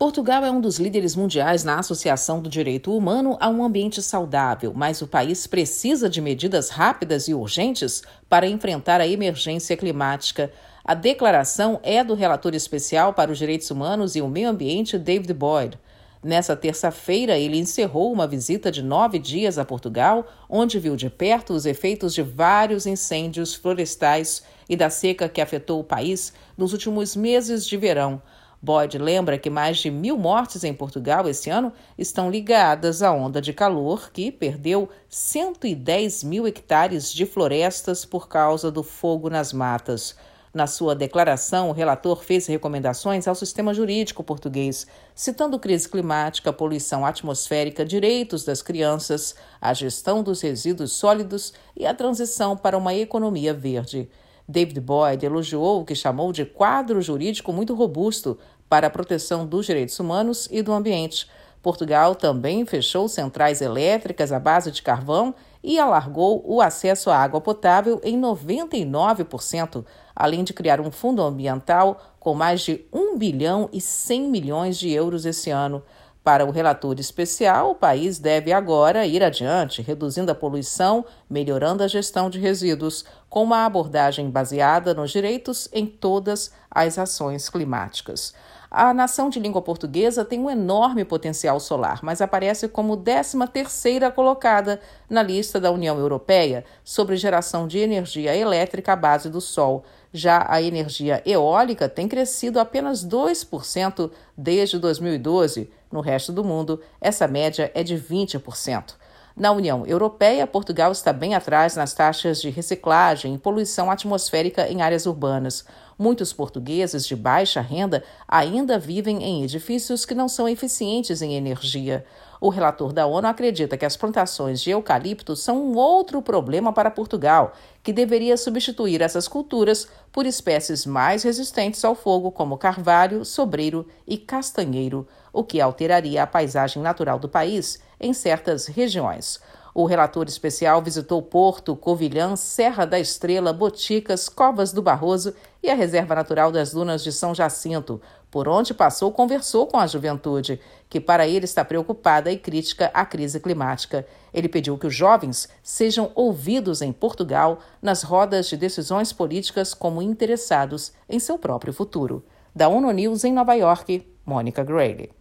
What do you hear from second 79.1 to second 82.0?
adiante, reduzindo a poluição, melhorando a